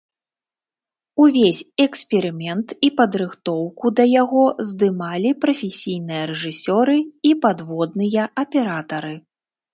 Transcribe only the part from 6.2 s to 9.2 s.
рэжысёры і падводныя аператары.